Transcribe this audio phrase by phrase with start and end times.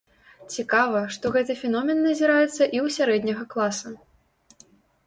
[0.53, 3.97] Цікава, што гэты феномен назіраецца і ў сярэдняга класа.